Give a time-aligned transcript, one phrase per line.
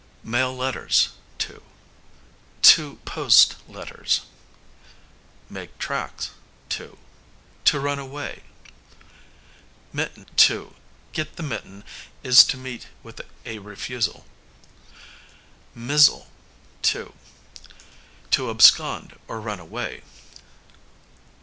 [0.23, 1.61] Mail letters, to;
[2.63, 4.21] to post letters.
[5.47, 6.31] Make tracks,
[6.69, 6.97] to;
[7.65, 8.41] to run away.
[9.93, 10.73] Mitten; to
[11.13, 11.83] get the mitten
[12.23, 14.25] is to meet with a refusal.
[15.75, 16.27] Mizzle,
[16.81, 17.13] to;
[18.31, 20.01] to abscond, or run away.